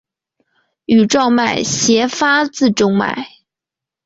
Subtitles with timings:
[0.85, 3.27] 羽状脉斜发自中脉。